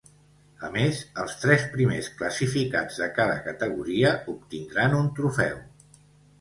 [0.67, 5.65] A més, els tres primers classificats de cada categoria obtindran un trofeu.